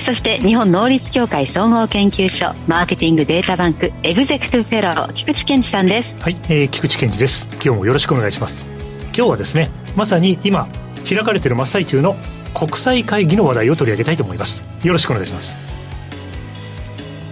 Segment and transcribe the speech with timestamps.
[0.00, 6.18] そして日本能率協会総合研究所マーケティングデータバンクエグゼクティブフェロー菊池健二さんです。
[6.20, 7.48] はい、えー、菊池健二です。
[7.52, 8.66] 今日もよろしくお願いします。
[9.14, 10.68] 今日はですねまさに今
[11.08, 12.16] 開かれている真っ最中の
[12.54, 14.62] 国際会議の話題を取り上げたいと思います。
[14.82, 15.70] よろしくお願いします。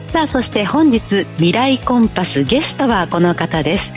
[0.09, 3.92] さあそして本日未来コンパスゲストはこの方です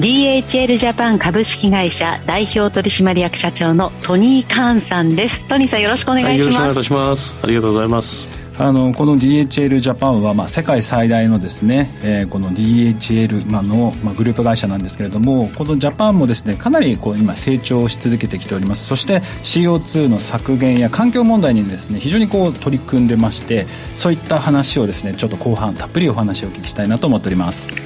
[0.00, 5.46] DHL ジャパン株式会社代表取締役社長のトニー・カーンさんです。
[5.46, 7.34] トニーさんよろしくお願いします、はい、よろしくお願いいたします。
[7.42, 8.26] ありがとうございます。
[8.58, 18.86] あのこの DHL ジャパンは、まあ、世界最大のですね、えー、この DHL の、まあ、グループ会社なんですけれどもこのジャパンもですねかなりこう今成長し続けてきております。
[18.86, 27.76] そして CO2 の削減や環境問題にですね非常にこう取り組んでましてそういった話をですねちょっと後半たっぷりお話をお聞きしたいなと思っております。
[27.76, 27.82] よ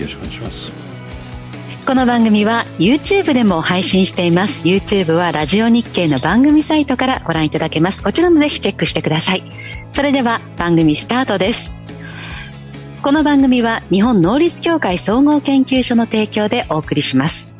[0.00, 0.83] ろしくお願いします
[1.86, 4.64] この番組は YouTube でも配信しています。
[4.64, 8.02] YouTube はラジオ日経の番組サイトからご覧いただけます。
[8.02, 9.42] こちらもぜひチェックしてください。
[9.92, 11.70] それでは番組スタートです。
[13.02, 17.54] この番組は日本能率協会総合研究所の提供でお送りします。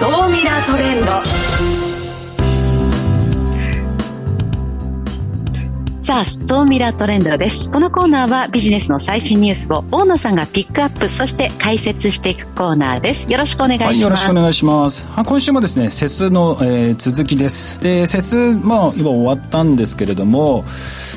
[0.00, 1.31] 総ミラートレンド。
[6.02, 7.70] さあ、ストーミラートレンドです。
[7.70, 13.30] このコーナーはビジネスの最新ニュースを大野さんがピックアップ、そして解説していくコーナーです。
[13.30, 13.86] よろしくお願いします。
[13.86, 15.06] はい、よろしくお願いします。
[15.14, 17.80] 今週もですね、節の、えー、続きです。
[17.80, 18.34] で、節、
[18.64, 20.64] まあ、今終わったんですけれども、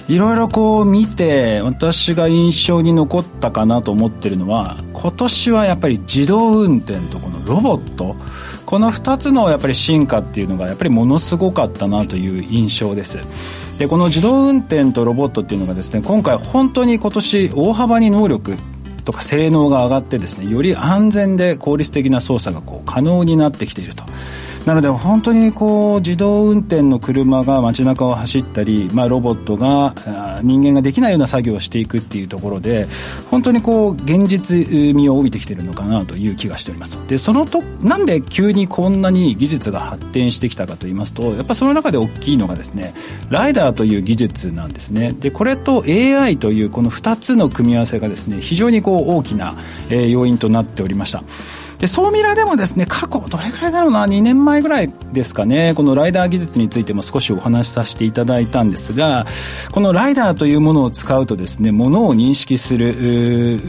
[0.08, 8.16] いろいろこう見て、私が印象に残ったかなと思ってるのは、今年はやっぱり自動運転とこのロボット、
[8.68, 13.65] この2つのやっぱり進化っていうのがやっぱりものすごかったなという印象です。
[13.78, 18.56] でこの自動運転とロボットっていうのがですね今回本当に今年大幅に能力
[19.04, 24.04] とか性能が上がってですねより安全で効率的な操作がこう可能になってきていると。
[24.66, 29.94] なので本当にこう自動運転の車が街中を走ったり、まあ、ロボットが
[30.42, 32.88] 人間ができないような作業をしていくっていうところで
[33.30, 36.98] 本当にこう現実味を帯びてきているのかなという気がしております。
[37.08, 42.96] でそのとなんで急にこんなに技術が発展してきたかといいますとやっぱその中で大きいのがですね
[43.30, 45.14] ライダーという技術なんですね。
[45.14, 49.56] でこれと AI というこの2つの組み合わせがですね非常にこう大きな、
[49.90, 51.24] 要因となっておりました。
[51.80, 59.26] で、ソーミラでもですね、過去、どれくらいだろうな、2年前ぐらいですかね、このライダー技術についても少しお話しさせていただいたんですが、
[59.72, 63.60] このライダーというものを使うとですね、ものを認識する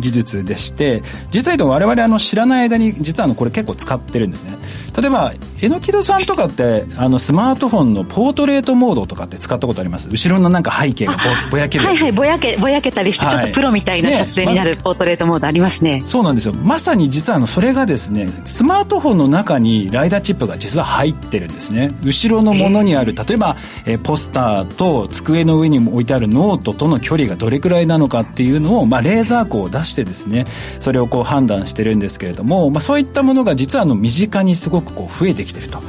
[0.00, 4.56] 技術でして、実は言うと我々あの知らない間に、実はあのこれ結構使ってるんですね。
[4.96, 10.08] 例えば、えのきどさんとかって、あのスマートフォンのポートレートモードとかって使ったことあります？
[10.08, 11.18] 後ろのなんか背景がぼ
[11.52, 16.02] ぼやけるはいはい、ぼやけ、ぼやけたりして、ちょっとプロみたいな撮影になるポートレートモードありますね。
[16.04, 16.54] そうなんですよ。
[16.54, 30.46] まさに実はあのそれがですねスマートフォンの中に LiDAR チップが実は入ってるんですね後ろのものにある例えば、えポスターと机の上に置いてあるノートとの距離がどれくらいなのかっていうのを、まあ、レーザー光を出してですね
[30.80, 35.80] それをこう判断してるんですけれども、まあ、そういったものが実はあの身近にすごくこう増えてきてると。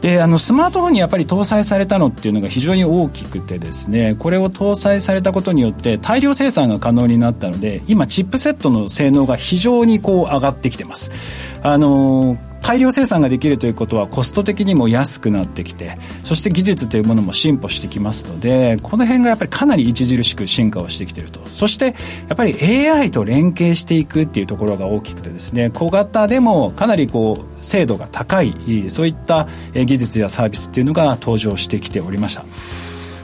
[0.00, 11.60] であのスマートフォンにやっぱり搭載されたのっていうのが非常に大きくてですねこれを搭載されたことによって大量生産が可能になったので今チップセットの性能が非常にこう上がってきてます。
[11.62, 21.40] あの大量生産ができるということはコスト的にも安くなってきてそして技術というものも進歩してきますのでこの辺がやっぱりかなり著しく進化をしてきていると。
[21.46, 21.92] そしてや
[22.34, 22.56] っぱり
[22.88, 28.54] AI と連携していくっていうところが大きくてですね小型でもかなりこう精度が高い
[28.88, 32.44] そういった技術やサービスっていうのが登場してきておりました。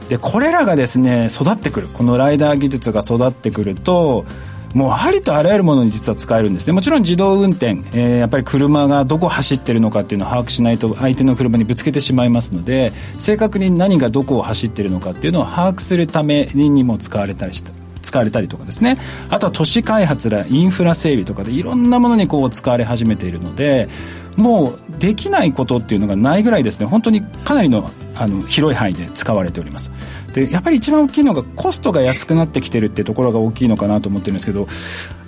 [0.09, 1.87] でこれらがですね育ってくる。
[1.87, 4.25] このライダー技術が育ってくると
[4.73, 6.73] もうありとあらゆるものに実は使えるんですね。
[6.73, 17.71] もちろん自動運転、えー、やっぱり車がどこ走ってるのかっていうのを把握しないと相手の車にぶつけてしまいますので正確に何がどこを走ってるのかっていうのを把握するためにも使われたりした
[18.01, 18.97] 使われたりとかですね。
[19.29, 23.89] あとは都市開発やインフラ整備とかでいろんなものにこう使われ始めているので
[24.37, 26.85] もうできないことっていうのがないぐらいですね。
[26.85, 29.91] 本当にかなりのあの広い範囲で使われております。
[30.33, 34.67] でやっぱり一番大きいのがコストが安くなってきてるってところが大きいのかなと思ってるんですけど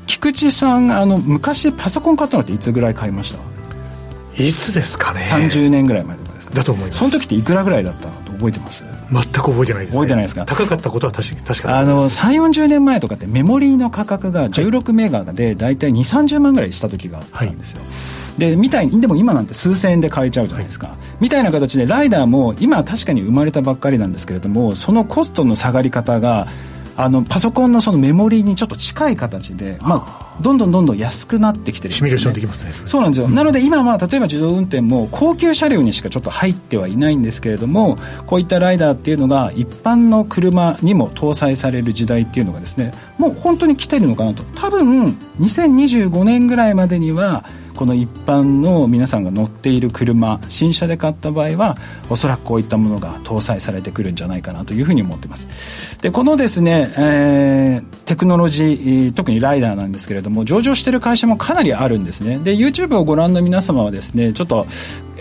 [0.08, 3.34] 菊池さんあの昔パソコン買ったのっていつぐらい買いまし
[4.36, 4.44] た？
[4.44, 5.22] いつですかね。
[5.22, 6.98] 30年ぐらい前とかですだと思います。
[7.00, 8.08] その時っていくらぐらいだった？
[8.10, 8.84] のと覚えてます？
[9.12, 10.46] 全く覚えてないです、ね、覚えてないですか？
[10.46, 17.90] 高かったことは確か確かあの3 4 0年前とかってメモリーの価格が16メガで大体2 3 0万ぐらいした時があったんですよ、はい
[18.40, 26.48] でみたいにでも今なんて数千円で買えちゃうじゃないですか、はい、みたいな形でライダーも今は確かに生まれたばっかりなんですけれどもそのコストの下がり方が
[27.02, 37.98] あのパソコンのそのメモリーにちょっと近い形で、まあ、どんどんどんどん安くなってきてるんです、ね、シミュレーションできますねそうなんですよ、うん、なので今は例えば自動運転も高級車両にしかちょっと入ってはいないんですけれども
[38.28, 44.44] こういったライダーっていうのが一般の車にも搭載される時代っていうのがですねもう本当に来てるのかなと。
[44.56, 45.08] 多分
[45.40, 47.46] 2025年ぐらいまでには
[47.76, 51.78] この一般の皆さんが乗っている車新車で買った場合は
[52.10, 56.00] おそらくこういったものが搭載されてくるんじゃないかなというふうに思っています。
[56.02, 62.40] でこのですね、えー、テクノロジー特にライダーなんですけれども上場している会社もかなりあるんですね。
[62.40, 64.66] で YouTube をご覧の皆様はですねちょっと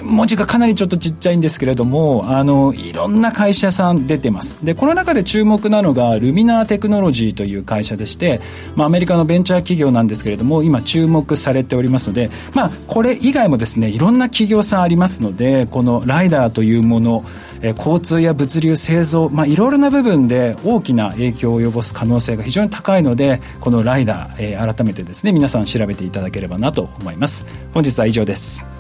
[0.09, 4.65] 文字がかなりちょっとちっちゃいんですけれどもあのいろんな会社さん出てます。
[4.65, 8.41] でこの中で注目なのがルミナーテクノロジーという会社でして、
[8.75, 17.25] まあ、アメリカのベンチャー企業なんですけれども今注目されておりますので、まあ、これ以外もですねいろんな企業さんありますのでこのライダーというもの
[17.61, 27.45] え交通や物流製造、まあ、いろいろな部分で大きな影響を及ぼす可能性が非常に高いのでこのライダー、えー、改めてですね皆さん調べていただければなと思います。
[27.75, 28.78] 本日は以上です。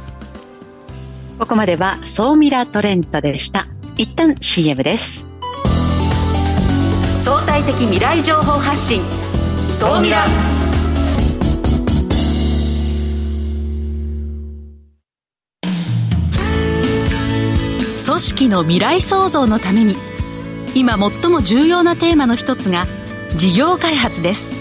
[1.38, 3.66] ここまでは総ミラトレンドでした。
[3.96, 5.24] 一旦 CM です。
[7.22, 9.00] 相対的未来情報発信。
[9.68, 10.26] 総ミラ。
[18.04, 19.94] 組織の未来創造のために
[20.74, 22.86] 今最も重要なテーマの一つが
[23.36, 24.56] 事業開発です。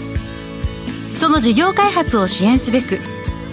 [1.18, 3.00] その事業開発を支援すべく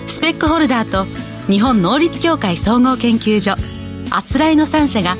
[0.07, 1.07] スペックホルダーと
[1.47, 3.55] 日本能率協会総合研究所
[4.11, 5.15] あつらいの3社が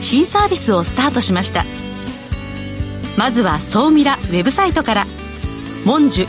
[0.00, 1.64] 新サービスをスタートしました。
[3.16, 5.06] まずは総ミラウェブサイトから
[5.84, 6.26] 「モンジュ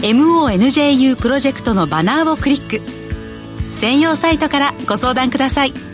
[0.00, 2.80] MONJU プロジェクト」のバナーをクリック。
[3.74, 5.93] 専用サイトからご相談ください。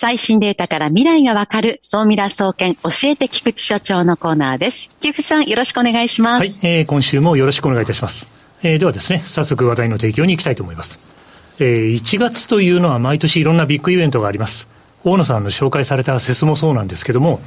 [0.00, 4.90] 最新データから未来がわかる、総ミラ総研教えて菊池所長のコーナーです。
[5.00, 6.38] 菊池さん、よろしくお願いします。
[6.38, 8.28] はい、えー、今週もよろしくお願いいたします。
[8.62, 11.00] えー、ではですね、早速話題の提供に行きたいと思います。
[11.58, 14.68] えー、1月というのは毎年いろんなビッグイベントがあります。
[15.02, 17.40] 大野さんの紹介されたセスもそうなんですけども、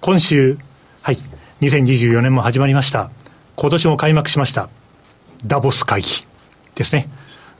[0.00, 0.58] 今週、
[1.02, 1.18] はい、
[1.62, 3.10] 2024年も始まりました。
[3.56, 4.68] 今年も開幕しました。
[5.44, 6.08] ダボス会議
[6.76, 7.08] ですね。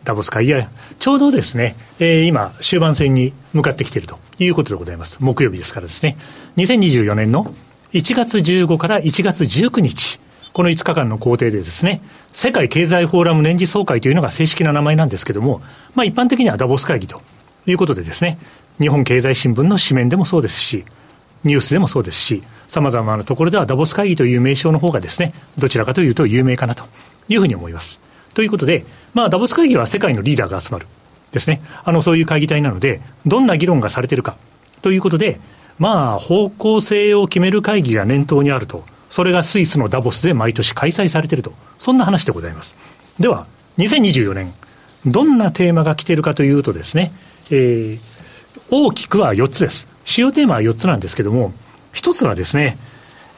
[0.06, 0.68] ダボス会議は、
[1.00, 5.18] ちょうどですね、えー、今、終盤戦に向かってきているということでございます。
[5.18, 6.16] 木曜日ですからですね。
[6.56, 7.52] 2024年の
[7.92, 10.20] 1月15から1月19日、
[10.52, 15.60] この5日間の工程でですね、世界経済フォーラム年次総会というのが正式な名前なんですけども、
[15.96, 17.20] まあ一般的にはダボス会議と
[17.66, 18.38] いうことでですね、
[18.78, 20.84] 日本経済新聞の紙面でもそうですし、
[21.42, 26.84] ニュースでもそうですし、さまざまなところではダボス会議という名称の方がですね、どちらかというと有名かなと
[27.28, 28.05] いうふうに思います。
[28.36, 30.86] ということで、まあ、ダボス会議は世界のリーダーが集まる。
[31.32, 31.62] ですね。
[31.84, 34.36] あの、そういう会議体なので、どんな議論がされてるか。
[34.82, 35.40] ということで、
[35.78, 38.84] まあ、方向性を決める会議が念頭にあると。
[39.08, 41.54] それがスイスのダボスで毎年開催されてると。
[41.78, 42.74] そんな話でございます。
[43.18, 43.46] では、
[43.78, 44.52] 2024年、
[45.06, 47.12] どんなテーマが来てるかというとですね、
[47.50, 48.00] えー、
[48.68, 49.88] 大きくは4つです。
[50.04, 51.54] 主要テーマは4つなんですけども、
[51.94, 52.76] 1つはですね、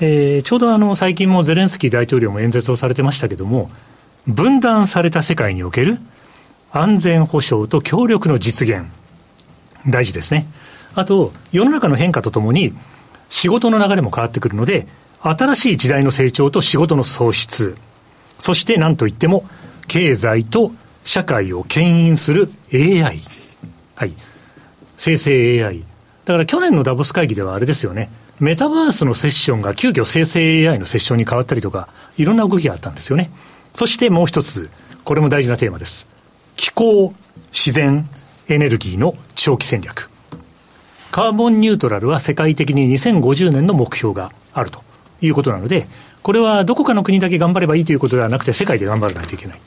[0.00, 3.71] えー、ちょうどあの、最近もゼレンスキー大統領も演説をされてましたけども、
[4.28, 5.99] 分断された世界における
[6.70, 8.85] 安全保障と協力の実現。
[9.88, 10.47] 大事ですね。
[10.94, 12.75] あと、世の中の変化とともに、
[13.30, 14.87] 仕事の流れも変わってくるので、
[15.23, 17.75] 新しい時代の成長と仕事の創出。
[18.38, 19.44] そして何といっても、
[19.87, 20.73] 経済と
[21.04, 23.20] 社会を牽引する AI。
[23.94, 24.12] はい。
[24.99, 25.85] 生成 AI。
[26.26, 28.11] だから去年のダボス会議ではあれですよね。
[28.40, 33.30] メタバースのセッションが急遽生成 AI のセッションに変わったりとか、いろんな動きがあったんですよね。
[33.78, 34.70] そしてもう一つ、
[35.04, 36.04] これも大事なテーマです。
[36.56, 37.14] 気候、
[37.52, 38.11] 自然、
[38.49, 40.11] エネルギーの長期戦略。
[41.12, 44.82] カーボンニュートラルは世界的に2050年の目標があると
[45.20, 45.87] いうことなので、
[46.25, 49.61] これはどこかの国だけ頑張ればいいということではなくて、世界で頑張らないといけない。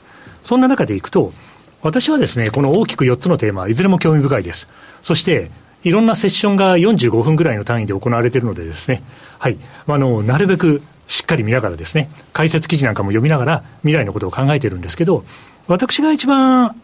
[0.44, 1.32] そんな中でいくと、
[1.80, 4.68] 私はですね、この大きく4つのテーマ、いずれも興味深いです。
[5.02, 5.50] そして、
[5.84, 9.02] いろんなセッションが45分ぐらいの単位で行われているのでですね、
[9.38, 15.26] はい、あの、なるべくしっかり見ながらですね、解説記事なんかも読みながら未来のことを考えてるんですけど、
[15.68, 16.74] 私が一番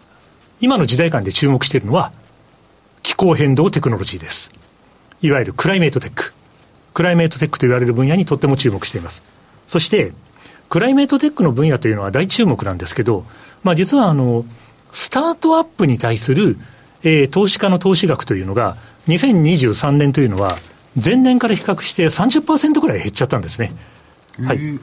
[0.60, 2.12] 今の時代感で注目しているのは
[3.02, 4.50] 気候変動テクノロジーです。
[5.22, 6.34] いわゆるクライメートテック。
[6.92, 9.22] クライメートテックと言われる分野にとっても注目しています。
[9.66, 10.12] そして、
[10.68, 13.24] クライメートテックの分野というのは大注目なんですけど、
[13.62, 14.44] まあ、実はあの、
[14.92, 16.58] スタートアップに対する、
[17.02, 20.58] えー、投資家の投資額というのが、2023年というのは、
[21.02, 23.72] 前年から比較して30%ぐらい減っちゃったんですね。
[24.40, 24.80] はい、減っ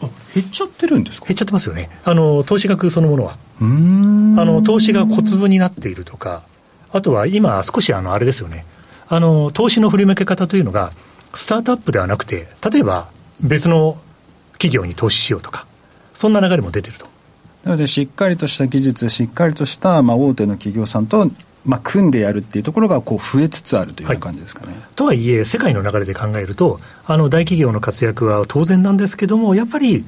[0.51, 1.27] ちゃってるんですか？
[1.27, 1.89] 減っちゃってますよね。
[2.03, 3.37] あの、投資額そのものは。
[3.61, 6.43] あの、投資が小粒になっているとか、
[6.91, 8.65] あとは今少しあの、あれですよね。
[9.07, 10.91] あの、投資の振り向け方というのが、
[11.33, 13.09] スタートアップではなくて、例えば
[13.41, 13.97] 別の
[14.53, 15.67] 企業に投資しようとか、
[16.13, 17.07] そんな流れも出てると。
[17.63, 21.29] なので、しっかりとした技術、しっかりとした、まあ、大手の企業さんと、
[21.65, 30.05] まあ、組んでやるっていうところがこう増えつつあるという感じですかね、はい、とはいえ、世界の流れで考えると、あの大企業の活躍は当然なんですけども、やっぱり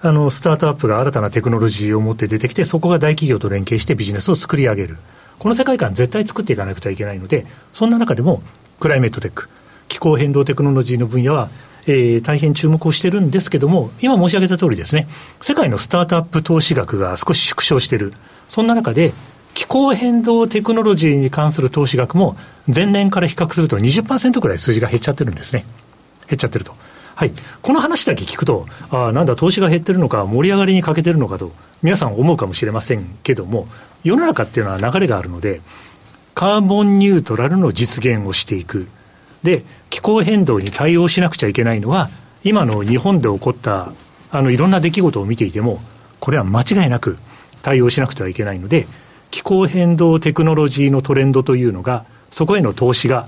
[0.00, 4.96] あのスタートアップが新たなテクノロジーを持って出てきて、そこが大企業と連携してビジネスを作り上げる、
[5.38, 8.42] この世界観、絶対作っていかなくてはいけないので、そんな中でも、
[8.80, 9.48] クライメットテック、
[9.88, 11.50] 気候変動テクノロジーの分野は、
[11.86, 15.08] えー、大変注目をしてるんですけども、今申し上げた通りですね、
[15.40, 18.12] 世界のスタートアップ投資額が少し縮小している、
[18.48, 19.12] そんな中で、
[19.54, 22.36] 気候変動テクノロジーに関する投資額も、
[22.72, 25.64] 前年から比較すると20%くらい数字が減っちゃってるんですね。
[26.28, 26.74] 減っちゃってると。
[27.14, 27.32] はい。
[27.60, 33.68] この話だけ聞くと、ああ、なんだ、投資が減ってるのか、盛り上がりに欠けてるのかと、皆さん思うかもしれませんけども、
[34.02, 35.60] 世の中っていうのは流れがあるので、
[36.34, 38.88] カーボンニュートラルの実現をしていく。
[39.42, 42.08] で、気候変動に対応しなくちゃいけないのは、
[42.44, 43.92] 今の日本で起こった、
[44.30, 45.82] あの、いろんな出来事を見ていても、
[46.18, 47.18] これは間違いなく
[47.62, 48.86] 対応しなくてはいけないので、
[49.32, 53.26] 気候変動テクノロジーのトレンドというのが、そこへの投資が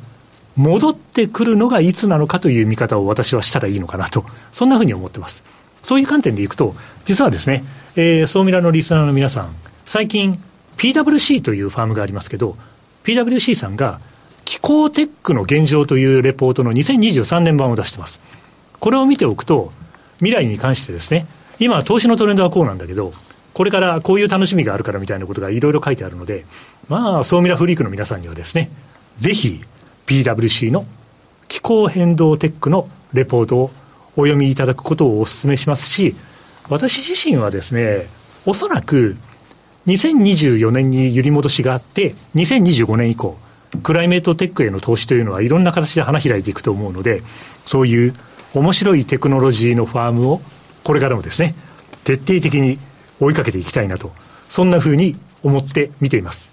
[0.54, 5.42] 戻ってくるのがいつなのかという見方を私はしたらいいのかなと、そんなふうに思ってます。
[5.82, 7.64] そういう観点でいくと、実はですね、
[7.96, 9.56] えー、総ミラのリスナーの皆さん、
[9.86, 10.38] 最近、
[10.76, 12.56] PWC というファームがありますけど、
[13.04, 14.00] PWC さんが
[14.44, 18.20] 気候テックの現状というレポートの2023年版を出してます。
[18.78, 19.72] これを見ておくと、
[20.18, 21.26] 未来に関してですね、
[21.58, 23.12] 今、投資のトレンドはこうなんだけど、
[23.54, 26.44] これからこういう楽しみがあるからみたいなことがいろいろ書いてあるので、
[26.88, 28.70] まあ、ソーミラフリークの皆さんにはですね、
[29.18, 29.62] ぜひ
[30.06, 30.84] PWC の
[31.48, 33.70] 気候変動テックのレポートを
[34.16, 36.16] お読みいただくことをお勧めしますし、
[36.68, 38.08] 私自身はですね、
[38.44, 39.16] おそらく
[39.86, 43.38] 2024年に揺り戻しがあって、2025年以降、
[43.82, 47.22] クライメートテックへの投資というのはいろんな形で花開いていくと思うので、
[47.66, 48.14] そういう
[48.54, 50.40] 面白いテクノロジーのファームを
[50.84, 51.54] これからもですね、
[52.04, 52.78] 徹底的に
[53.20, 54.12] 追いかけていきたいなと、
[54.48, 56.50] そんなふうに思って見ています。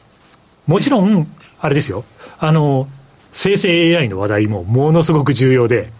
[0.67, 1.27] もちろん、
[1.59, 2.03] あれですよ、
[2.39, 2.87] あの、
[3.33, 5.91] 生成 AI の話題もものすごく重要で、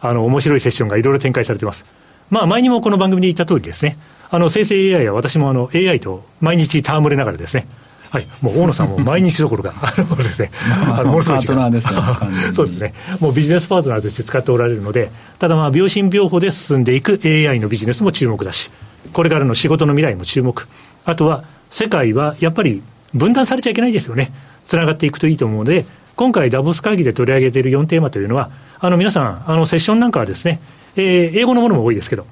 [0.00, 1.84] あの、面白いセッションがいろいろ展開されてます。
[2.30, 3.98] まあ、前にもこの番組で言った通りですね、
[4.30, 7.66] あの、生成 AI は私もあの、AI と毎日戯れながらですね、
[8.10, 10.50] はい、もう大野さんも毎日どころか、 あのですね、
[10.86, 11.94] あのものすごいパートナーですね、
[12.54, 18.70] そうですね、もうビジネスパートナーとして使っておられるので、ただまあ、病診療法で進んでいく AI のビジネスも注目だし、
[19.14, 20.68] これからの仕事の未来も注目。
[21.04, 22.82] あとは、世界はやっぱり
[23.14, 24.32] 分断されちゃいけないですよね。
[24.66, 30.60] つながっていくといいと思うので、今回ダボス会議で取り上げている4テーマというのは、あの皆さん、あのセッションなんかはですね、
[30.96, 32.26] えー、英語のものも多いですけど、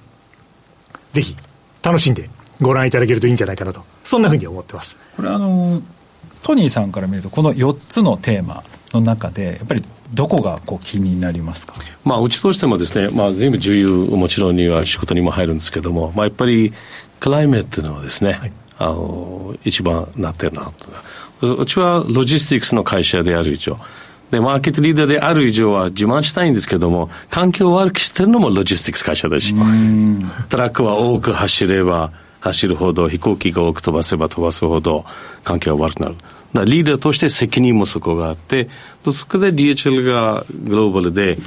[1.12, 1.36] ぜひ
[1.82, 2.28] 楽しんで
[2.60, 4.96] ご覧いただけるといいんじゃないかなと、そんなふうに思ってます。
[5.16, 5.82] これあの
[6.42, 8.62] トニーさんから見ると、この4つのテーマ
[8.92, 9.82] の中で、やっぱり
[10.12, 16.72] どこがこう気になりますか、まあ、うちとしてもですね、まあ、全部重要、もちろんには仕事にも入るんですけども、まあ、やっぱり
[17.20, 20.70] クライメットのはですね、はい、あの一番なってるな
[21.40, 21.56] と。
[21.56, 23.76] うちはロジスティクスの会社である以上、
[24.30, 29.54] で、マーケットリーダーである以上は自慢したいんですけども、環境を悪くしてるのもロジスティクス会社だし、
[30.48, 35.04] トラックは多く走れば走るほど、飛行機が多く飛ばせば飛ばすほど、
[35.44, 36.16] 環境は悪くなる。
[36.54, 38.68] だリーダーとして責任もそこがあって、
[39.04, 41.38] そこで DHL がグローバルで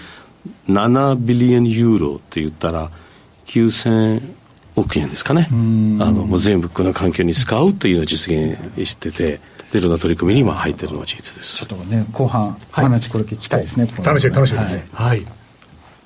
[0.68, 2.92] 7ビリオンユーロって言ったら
[3.48, 4.22] 9000
[4.76, 5.48] 億円ですかね。
[5.52, 9.40] あの、もう全部この環境に使うというのを実現してて、
[9.74, 11.66] いろんな取り組みに今入ってるのは事実です。
[11.66, 13.88] ちょっとね、後半、お話これ聞きたいですね。
[14.04, 14.88] 楽しい、楽しいですね。
[14.94, 15.24] はい。
[15.24, 15.35] はい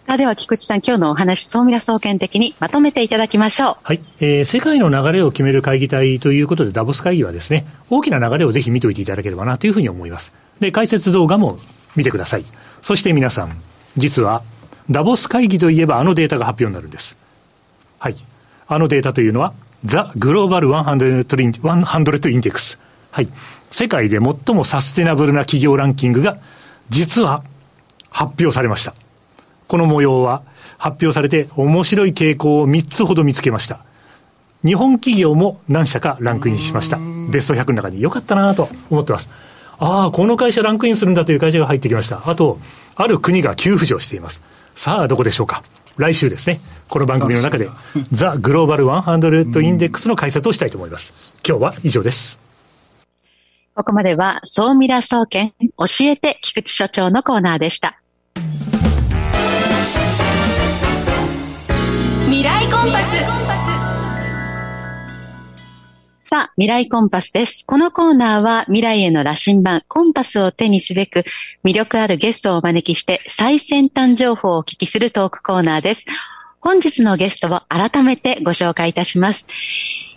[0.09, 3.77] さあでは菊池さん、今日のお話、総ミラ総研的にまとめていただきましょう。
[3.83, 4.01] はい。
[4.19, 10.33] えー、世界の流れを決める会議体ということで、ダボス会議はですね、大きな流れをぜひ見ておいていただければなというふうに思います。
[10.59, 11.59] で、解説動画も
[11.95, 12.45] 見てください。
[12.81, 13.61] そして皆さん、
[13.97, 14.41] 実は、
[14.89, 17.15] ダボス会議といえばあのデータが発表になるんです。
[17.99, 18.15] はい。
[18.67, 19.53] あのデータというのは、
[19.85, 22.79] ザ・グローバル100インデックス。
[23.11, 23.29] はい。
[23.69, 26.39] 世界で最もサステナブルな企業ランキングが、
[26.89, 27.43] 実は
[28.09, 28.95] 発表されました。
[29.69, 30.41] この模様は
[30.79, 33.79] 発表されて面白い傾向を3つほど見つけました。
[34.65, 36.97] 日本企業も何社かランクインしました。
[37.29, 39.29] ベスト100の中に良かったなと思ってます。
[39.77, 42.23] ああ、この会社ランクインするんだという会社が入ってきました。
[42.25, 42.59] あと、
[42.95, 44.41] ある国が急浮上しています。
[44.73, 45.61] さあ、どこでしょうか。
[45.97, 47.69] 来週ですね、この番組の中で、
[48.11, 51.13] ザ・グローバル100インデックスの解説をしたいと思います。
[51.47, 52.39] 今日は以上です。
[53.75, 58.01] ここまでは、総ミラ総研、教えて菊池所長のコーナーでした。
[62.85, 63.17] ンパス。
[66.29, 67.65] さあ、未来コンパスです。
[67.65, 71.23] このコーナーは未来への羅針盤、コンパスを手にすべく、
[71.63, 76.05] 魅力あるゲストをお招きして最先端情報をお聞きするトークコーナーです。
[76.61, 79.45] 本日のゲストを改めてご紹介いたします。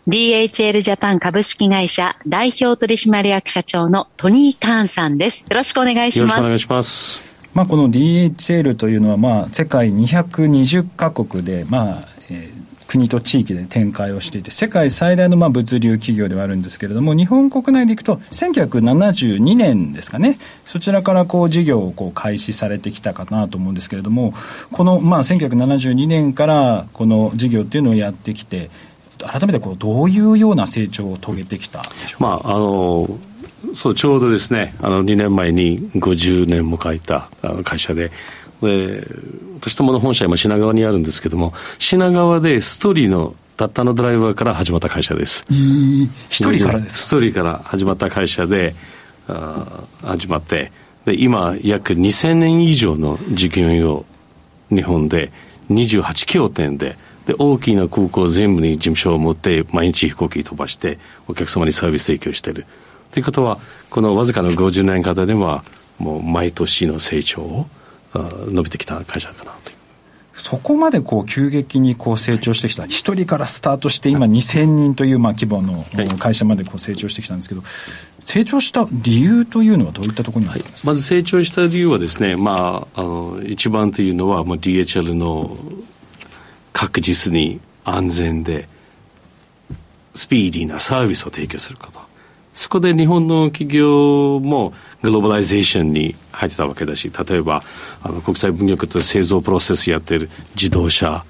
[0.07, 5.41] DHL ジャパン株式会社代表取締役社長のトニー・カーンさんです。
[5.41, 6.37] よろしくお願いします。
[6.37, 7.33] よろしくお願いします。
[7.55, 24.35] まあ、この DHL というのは、まあ、世界220カ国で、まあ、えー国と地域で展開をしていて、世界最大のまあ物流企業ではあるんですけれども、日本国内でいくと、1972年ですかね、そちらからこう事業をこう開始されてきたかなと思うんですけれども、
[24.73, 28.69] このまあ1972年からこの事業っていうのをやってきて、
[29.27, 32.29] 改めてこうどういうような成長を遂げてきたでしょうか？
[32.29, 33.09] まああの
[33.75, 37.31] そうちょうどですねあの2年前に50年迎えた
[37.65, 38.11] 会社で
[38.63, 39.07] で
[39.61, 45.45] 私どもの本社今品川にあるんですけども品川でストーリーのたったのドライバーから始まった会社です。
[46.31, 48.75] 一人からですストーリーから始まった会社で
[49.29, 50.73] あ始まって
[51.05, 54.05] で今約2000年以上の事業員を
[54.71, 55.33] 日本で
[55.71, 62.67] 28拠点でで大きな空港全部に事務所を持って毎日飛行機飛ばしてお客様にサービス提供している。
[63.13, 63.59] ということは
[63.91, 65.63] このわずかの50年間では
[65.99, 67.67] もう毎年の成長を
[68.15, 69.73] 伸びてきた会社かなと。
[70.35, 75.85] そこまでこう急激にこう成長してきた、一人からスタートして今2000人というまあ規模の
[76.19, 77.63] 会社までこう成長してきたんですけど、
[78.25, 85.57] 成長した理由というのはどういったところにありますか、まず成長した理由はですね、まあ、あの一番というのはもう DHL の
[86.73, 88.69] 確実に安全で
[90.15, 92.12] スピーディーなサービスを提供すること。
[92.55, 97.63] そこで日本の企業もグローバライゼーションに入ってたわけだし、例えば
[98.03, 101.25] あの国際文脈と製造プロセスやってる自動車、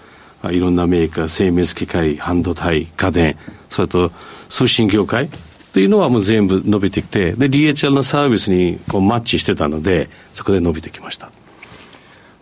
[0.45, 3.37] いろんなメーカー、精密機械、半導体、家電、
[3.69, 4.11] それと
[4.49, 5.29] 通信業界
[5.73, 11.31] というのはもう全部伸びてきて、で、DHL のサービスにこうマッチしてたので、そこで伸びてきました。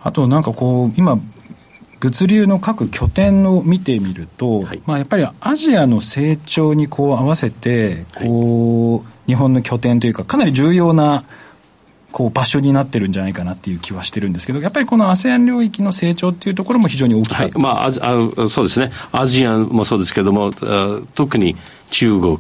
[0.03, 1.21] あとなんかこう、今、
[2.01, 11.25] 物流の各拠点を見てみると、はい、まあ、やっぱりアジアの成長にこう合わせてこう、はい、日本の拠点というかかなり重要な
[12.11, 18.91] こう場所になってるんじゃないかなっていう気はしてるんですけどやっぱりこの ASEAN 領域の成長っていうところも非常に大きかった、はい、まあ、あそうですね。
[19.13, 20.53] アジアもそうですけども
[21.15, 21.55] 特に
[21.91, 22.39] 中国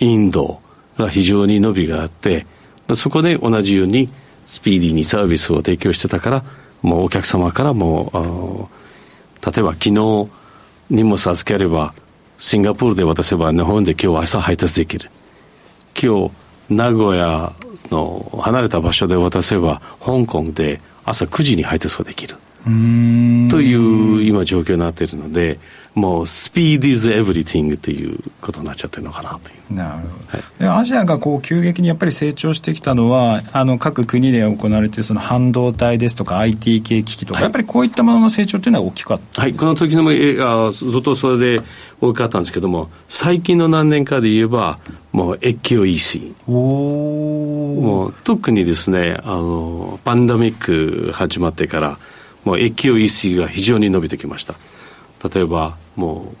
[0.00, 0.60] インド
[0.96, 2.46] が非常に伸びがあって
[2.94, 4.08] そこで同じように
[4.46, 6.44] スピーディーにサービスを提供してたから
[6.82, 8.68] もうお客様からも
[9.44, 10.28] 例えば昨日
[10.90, 11.94] 荷物預ければ
[12.38, 15.10] シンガポールで渡せば日本で今日朝配達できる。
[16.00, 16.32] 今日
[16.70, 17.52] 名古屋
[17.90, 22.36] の離れた場所で渡せば香港で朝9時に配達ができる。
[22.64, 25.58] という今状況になっているので
[25.98, 29.74] もうスピーディーズエブリティングということになっちゃってるのかなという。
[29.74, 30.08] なるほ
[30.60, 41.62] ど、はい、アジアがこう急激にやっぱり成長してきたのはあの各国で行われているその半導体ですとか IT 系機器とか、はい、やっぱりこういったものの成長というのは大きかったはいこの時のもえあずっとそれで
[42.00, 44.78] 大きかったんですけども最近の何年かで言えば
[45.10, 51.98] もう越境 EC もう特にですねあのパンダミック始まってから
[52.44, 54.54] もう越境 EC が非常に伸びてきました。
[55.34, 56.36] 例えばもう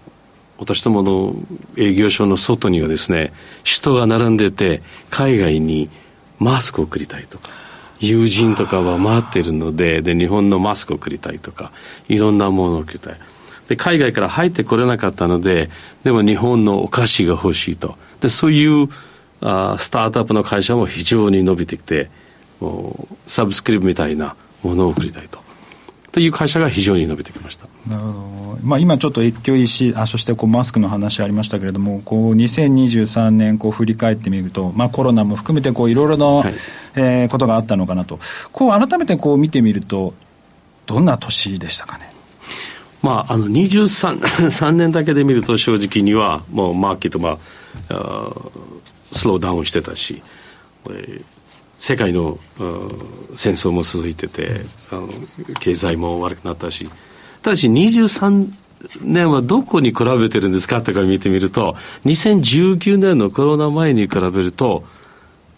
[0.58, 1.34] 私どもの
[1.76, 3.32] 営業所の外にはですね
[3.64, 5.90] 人が並んでて海外に
[6.38, 7.48] マスクを送りたいとか
[7.98, 11.72] 友人とかは待ってるのでで日本のマスクを送りたいとか
[12.08, 13.18] いろんなものを送りたい。
[13.66, 15.68] で海外から入ってこれなかったので
[16.04, 17.96] でも日本のお菓子が欲しいと。
[18.20, 18.88] でそういう
[19.40, 22.08] あスタートアップの会社も非常に伸びてきて
[23.26, 25.40] サブスクリプみたいなものを送りたいと。
[26.12, 27.66] という会社が非常に伸びてきました。
[27.88, 28.58] なるほど。
[28.62, 36.54] まあ、今ちょっと越境 EC、あそしてこうマスクの話ありましたけれども、こう2023年こう振り返ってみると、まあ、コロナも含めてこういろいろな、はい、
[36.96, 38.18] えー、ことがあったのかなと、
[38.52, 40.14] こう改めてこう見てみると、
[40.86, 42.10] どんな年でしたかね？
[43.02, 47.38] まあ、あの23 3 年だけで見ると正直にはもうマーケットは
[49.12, 50.22] スローダウンしてたし、
[51.78, 52.38] 世界の
[53.34, 55.08] 戦争も続いててあの
[55.60, 56.90] 経済も悪くなったし
[57.42, 58.50] ただし23
[59.00, 64.84] 年はどこに比べてるんですかってから見てみると2019年のコロナ前に比べると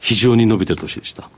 [0.01, 1.29] 非常に伸びてる年でした。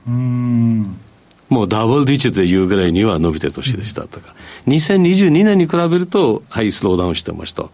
[1.49, 4.07] もう double digit でいうぐらいには伸びてる年でした。
[4.07, 4.33] とか、
[4.67, 7.65] 2022年に比べると、はい、スローダウンしてました。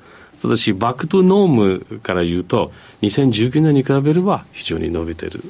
[0.41, 5.41] ただし、 back to norm から言うと、2019年に比べれば非常に伸びてる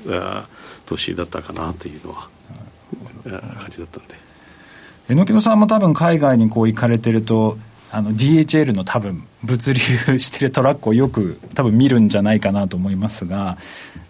[0.85, 2.27] 年だったかなというのは、
[3.23, 4.28] 感じだったんで。
[5.09, 7.57] 榎木戸さんも多分海外にこう行かれてると、
[7.91, 9.79] あの DHL の多分物流
[10.19, 13.57] してるトラックをよく多分見るんじゃないかなと思いますが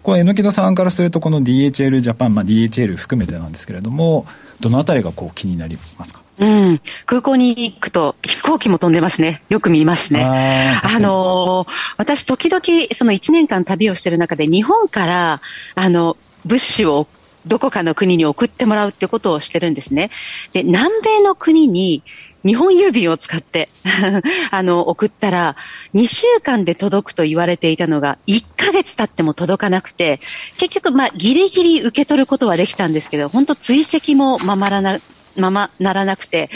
[0.02, 4.26] これ榎木戸さんからするとこの DHL ジャパン、まあ、DHL 含めてなんですけれども
[4.60, 6.20] どのあたりがこう気になりますか？
[6.40, 6.80] うん。
[7.06, 9.42] 空港に行くと飛行機も飛んでますね。
[9.48, 10.24] よく見ますね。
[10.24, 12.62] ああのー、私時々
[12.94, 15.40] その1年間旅をしてる中で日本から、
[15.74, 17.06] あの、物資を
[17.46, 20.10] どこかの国に送ってもらうってことをしてるんですね。
[20.52, 22.02] で、南米の国に
[22.44, 23.68] 日本郵便を使って
[24.50, 25.56] あの、送ったら、
[25.94, 30.20] 2週間で届くと言われていたのが、1ヶ月経っても届かなくて、
[30.56, 34.98] 結局、まあ、ギリギリ受け取ることはできたんですけど、本当追跡もままらな、
[35.40, 36.50] ままならなくて、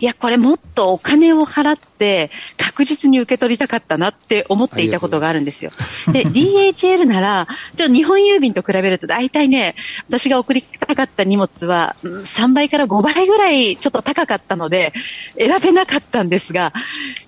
[0.00, 5.70] いや、これもっとお金を払って確実に受け取りたかったなって思っていたことがあるんですよ。
[6.12, 9.74] で、DHL なら、ちょ日本郵便と比べると大体ね、
[10.08, 14.92] 私が送りたかった荷物は3倍から5倍ぐらいちょっと高かったので、
[15.38, 16.72] 選べなかったんですが、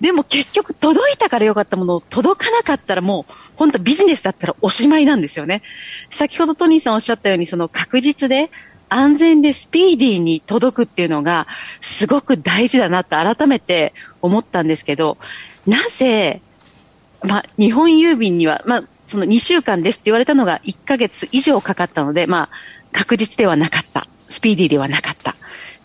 [0.01, 5.61] でも結局届いたからよかったものを届かなかったらもう、本当ビジネスだったらおしまいなんですよね。
[6.09, 8.49] 先ほどトニーさんおっしゃったように、その確実で
[8.93, 11.47] 安全でスピーディーに届くっていうのが
[11.81, 15.17] すごく大事だなと改めて思ったんですけど、
[15.67, 16.41] なぜ、
[17.23, 22.49] まあ、日本郵便には、まあ、その2週間ですって言われたのが1ヶ月以上かかったので、まあ、
[22.91, 24.07] 確実ではなかった。
[24.29, 25.35] スピーディーではなかった。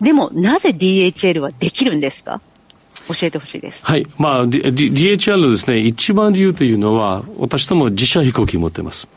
[0.01, 2.41] でも、なぜ DHL はできるんですか？
[3.09, 3.85] 教えてほしいです。
[3.85, 4.07] はい。
[4.17, 9.09] まあ、D、DHL のですね、一番理由というのは、私とも自社飛行機持ってます。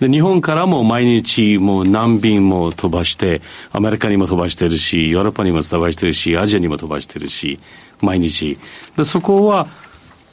[0.00, 7.58] で、日本からも毎日もう何便も飛ばして、アメリカにも飛ばしてるし、ヨーロッパにも飛ばしてるし、アジアにも飛ばしてるし、
[8.00, 8.58] 毎日。
[8.96, 9.66] で、そこは、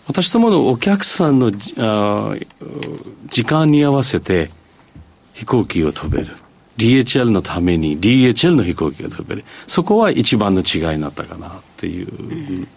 [0.07, 2.35] 私どものお客さんのあ
[3.31, 4.51] 時間に合わせて
[5.33, 6.35] 飛行機を飛べる。
[6.77, 9.45] DHL のために DHL の飛行機が飛べる。
[9.65, 12.67] そこは一番の違いになったかなっていう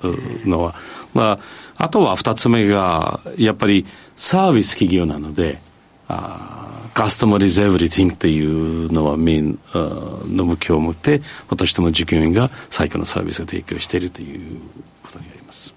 [0.48, 0.74] のは。
[1.14, 1.38] ま
[1.76, 3.84] あ、あとは二つ目が、やっぱり
[4.16, 5.60] サービス企業なので、
[6.08, 14.58] あカスタマリズエブリティングっていうのはメインの目標を持って、私ども従業員が最高のサービスを提供しているという
[15.04, 15.72] ことになります。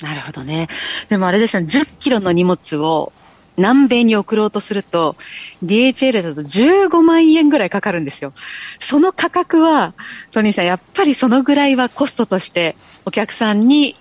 [0.00, 0.68] なるほどね。
[1.10, 3.12] でもあれですね、10キロの荷物を
[3.56, 5.16] 南米に送ろうとすると、
[5.62, 8.32] DHL だと15万円ぐらいかかるんですよ。
[8.80, 9.94] その価格は、
[10.32, 13.96] トニーさん、やっぱりそのぐらいはコストとしてお客さんに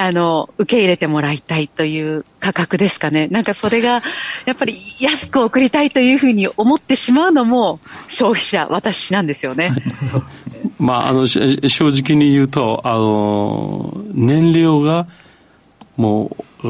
[0.00, 3.28] あの、受け入れてもらいたいという価格ですかね。
[3.28, 4.00] なんかそれが、
[4.46, 9.74] やっぱり安く送りたいというふうに思ってしまうのも消費者、私なんですよね。
[10.80, 15.06] まあ、あの、正直に言うと、あの、燃料が、
[15.98, 16.34] も
[16.64, 16.68] う、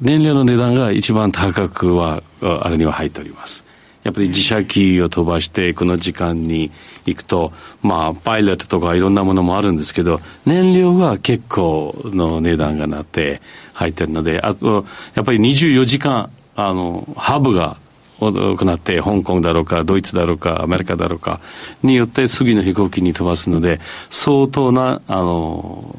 [0.00, 3.66] 燃料の値段が一番高くは、あれには入っております。
[4.04, 6.70] やっぱり自社機を飛ばしてこの時間に
[7.06, 13.40] 行くと、まあ、パイロットとかいろんなものもあるんですけど、燃料が結構の値段がなって
[13.74, 17.76] 入ってるので、あと、やっぱり24時間、あの、ハブが
[18.20, 21.40] 行って、香港だろうか、ドイツだろうか、アメリカだろうか、
[21.82, 25.96] によって次の飛行機に飛ばすので、相当な、あの、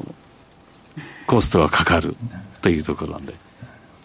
[1.26, 2.16] コストがかかる
[2.62, 3.34] というところなんで。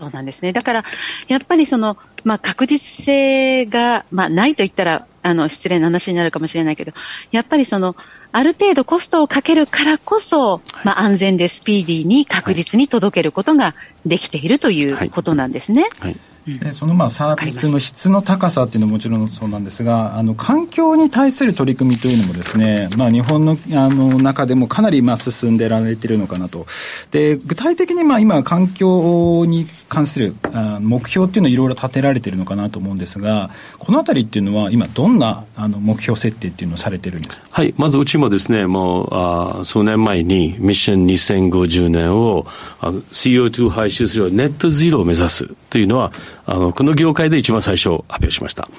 [0.02, 0.52] そうなんですね。
[0.52, 0.86] だから、
[1.28, 6.94] やっぱりその、まあ、確実性が、まあ、ないと言ったら、あの、失礼な話になるかもしれないけど、
[7.32, 7.96] やっぱりその、
[8.32, 15.84] ある程度コストをかけるからこそ、まあ、安全でスピーディーに確実に届けることができているということなんですね。
[16.00, 26.66] はいはいでそのまあサービスの質の高さっていうのはもちろんそうなんですがあの環境に対する取り組みというのもですね、まあ、日本のあの中でもかなりまあ進んでられているのかなと。
[27.12, 37.74] で具体的にまあ今環境に関するあ目標っていうのをいろいろ立てられているのかなと思うんですがこのあたりっていうのは今どんなあの目標設定っていうのをされてるんですはい。
[37.78, 42.46] まずうちもですねもうあ数年前にミッション2050年を
[42.82, 46.12] CO2 排出量ネットゼロを目指すというのは
[46.46, 48.70] あの、この業界で一番最初発表しました。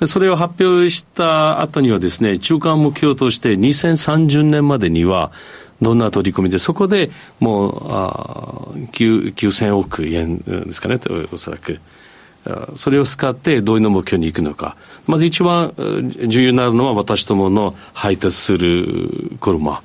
[0.00, 5.32] でそれを発表した後にはですね、中間目標として2030年までには、
[5.80, 10.98] どんな取り組みで、そこでもう、あ9000億円ですかね、
[11.32, 11.80] おそらく。
[12.76, 14.76] それを使ってどういう目標に行くのか。
[15.06, 15.74] まず一番
[16.26, 19.82] 重要になるのは私どもの配達する車。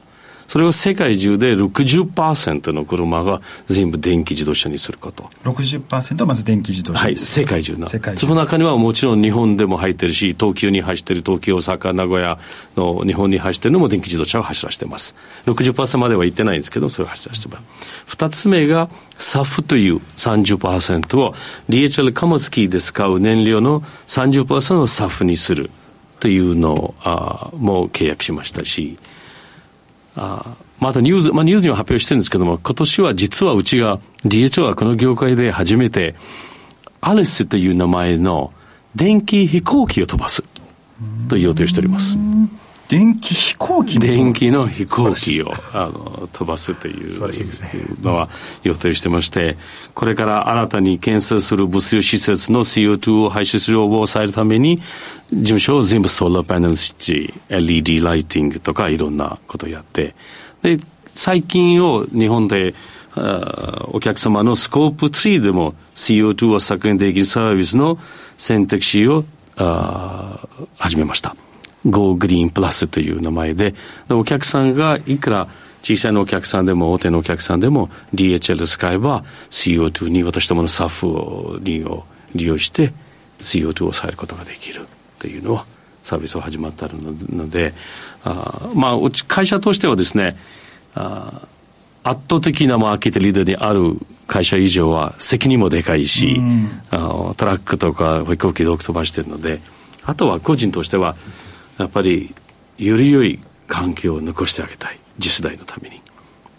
[0.54, 5.24] それを世界中で60%の車が全部電気自動車にすること。
[5.46, 7.88] 60%はまず電気自動車はい、世界中の。
[7.88, 8.28] 世界中。
[8.28, 12.38] その中にはもちろん日本でも入ってるし、東急に走ってる東京、大阪、名古屋
[12.78, 15.16] の日本に走ってるのも電気自動車を走らせてます。
[15.48, 17.64] 60%までは行ってないんですけど、それを走らせてます。
[18.06, 21.34] 二つ目が、サフという30%を
[21.68, 25.72] DHL 貨物機で使う燃料の30%をサフにする
[26.20, 29.00] というのをあもう契約しましたし、
[30.16, 36.16] あまたニュース、まあニュースには発表してるんですけども、今年は実はうちが DHO はこの業界で初めて
[37.02, 38.54] アレスという名前の
[38.96, 40.44] 電気飛行機を飛ばす
[41.30, 42.18] という予定しております。
[42.90, 48.30] 電気飛行機電気の飛行機をあの飛ばすというのは
[48.64, 49.58] 予定してまして、
[49.94, 54.78] これから新たに建設する物流施設の CO2 を排出量を抑えるために、
[55.32, 60.14] 事務所を全部ソーラーパネル設置、LED ライティングとかいろんなことをやって、
[60.62, 62.76] で、最近を日本で
[63.92, 67.98] お客様のスコープ3でも CO2 を削減できるサービスの
[68.38, 69.24] 選択肢を
[70.78, 71.36] 始めました。
[71.90, 73.76] Go Green Plus という名前で、
[74.08, 75.48] でお客さんがいくら
[75.84, 82.94] 小さいのお客さんでも大手のお客さんでも DHL 使えば CO2 に私どものサフを利用して
[83.40, 84.88] CO2 を抑えることができる
[85.20, 85.66] というのは
[86.04, 87.74] サービスを始まったので、
[88.24, 90.38] あまあ、会社としてはですね、
[90.96, 91.48] あ
[92.04, 96.42] 圧倒的なマーケットリーダーである会社以上は責任もでかいし、
[96.92, 99.62] あトラックとか飛行機で飛ばしてるので、
[100.04, 101.16] あとは個人としては、
[101.78, 102.34] やっぱり
[102.78, 106.02] より良い環境を残してあげたい次世代のために。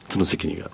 [0.08, 0.70] その責任が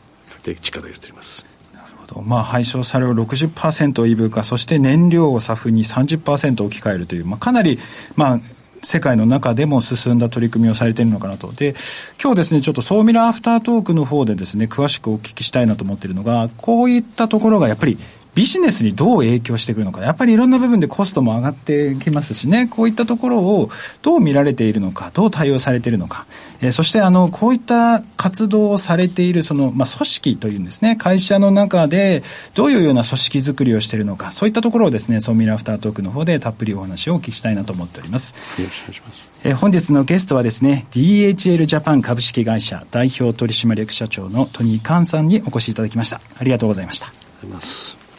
[0.60, 1.44] 力を入れています。
[1.72, 2.22] なるほど。
[2.22, 7.78] まあ配送車両60% EV 化そして燃料を SAF に30%置き換えるという、まあ、かなり
[8.16, 8.40] まあ
[8.82, 11.52] 世界の中でも進んだ取り組みをされているのかなと。
[11.52, 11.74] で、
[12.20, 17.98] 今日ですね、ちょっと総ミラーアフタートークの方でですね、詳しくお聞きしたいなと思っているのが、こういったところがやっぱり
[18.34, 23.70] ビジネスにどう影響してくるのか、やっぱりいろんな部分でコストも上がってきますしね、こういったところを
[24.02, 26.26] どう見られているのか、どう対応されているのか、
[26.60, 32.22] えー、そしてあのこういった活動をされているその、まあ、組織というんですね、会社の中で
[32.54, 38.34] どういうような組織づくりをしているのか、そういったところをですね、ソーミラーアフタートークの方でたっぷりお話をお聞きしたいなと思っております。
[38.58, 39.30] よろしくお願いします。
[39.42, 46.20] えー、本日のゲストはですね、DHL ジャパン株式会社代表取締役社長のトニー・カンさんにお越しいただきました。
[46.38, 47.06] ありがとうございました。
[47.06, 48.09] ありがとうございます。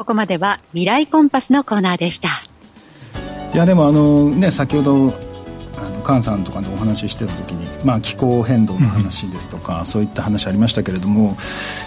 [0.00, 2.30] ここまでは未来コンパスのコーナーでした。
[3.52, 5.12] いやでもあのね先ほど
[6.00, 11.36] 菅さんとかでお話ししてた時に、まあ、気候変動の話ですとか、うん、そういった話ありましたけれども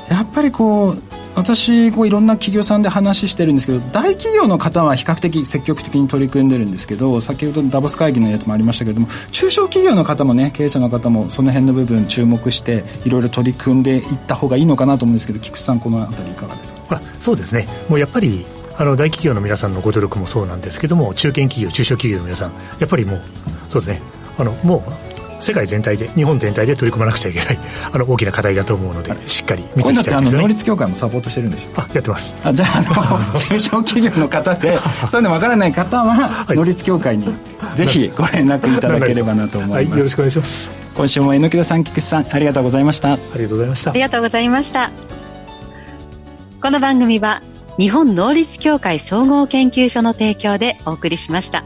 [0.10, 1.02] やっぱりこう
[1.36, 16.98] 私こういろんな企業さんで話してるんですけど大企業の方は比較的積極的に取り組んでるんですけど先ほどダボス会議のやつもありましたけれども中小企業の方もね経営者の方もその辺の部分注目していろいろ取り組んでいった方がいいのかなと思うんですけど菊池さんこの辺りいかがですか？
[16.98, 17.68] あそうですね。
[17.90, 18.46] もうやっぱり
[18.78, 23.22] あの大企業の皆さんのご努力もそうなんですけども中堅企業中小企業の皆さんやっぱりもう
[23.70, 24.02] そうですね。
[24.38, 27.60] あのもう世界全体で日本全体で取り組まなくちゃいけない。
[27.92, 32.34] あの大きな課題だと思うのでしっかり見ていきたいです、ね、能率協会もサポートしてるんですあやってます。
[32.44, 34.80] あじゃああの 中小企業の方で
[35.12, 37.28] そういうの分からない方は、はい、能率協会に
[37.76, 40.72] ぜひご連絡いただければなと思います、はい、よろしくお願いします。
[40.96, 43.14] 今週も榎木田さん菊池さんありがとうございました。
[43.14, 43.92] ありがとうございました。
[43.92, 44.92] ありがとうございました。
[46.62, 47.42] この番組は
[47.80, 51.64] 日本能率協会総合研究所の提供でお送りしました。